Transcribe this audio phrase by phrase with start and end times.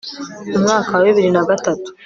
[0.49, 1.87] mu mwaka wa bibiri na gatatu